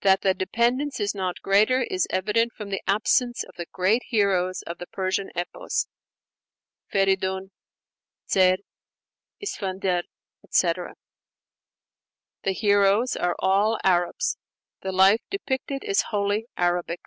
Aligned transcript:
That 0.00 0.22
the 0.22 0.32
dependence 0.32 0.98
is 0.98 1.14
not 1.14 1.42
greater 1.42 1.82
is 1.82 2.06
evident 2.08 2.54
from 2.54 2.70
the 2.70 2.80
absence 2.86 3.44
of 3.44 3.54
the 3.56 3.66
great 3.66 4.00
heroes 4.06 4.62
of 4.62 4.78
the 4.78 4.86
Persian 4.86 5.28
Epos 5.36 5.88
Feridun, 6.90 7.50
Zer, 8.30 8.56
Isfandyar, 9.42 10.04
etc. 10.42 10.94
The 12.44 12.52
heroes 12.52 13.14
are 13.14 13.36
all 13.40 13.78
Arabs; 13.84 14.38
the 14.80 14.90
life 14.90 15.20
depicted 15.28 15.84
is 15.84 16.04
wholly 16.08 16.46
Arabic. 16.56 17.02